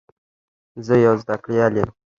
زه 0.85 0.93
یو 1.05 1.13
زده 1.21 1.35
کړیال 1.43 1.73
یم. 1.81 1.89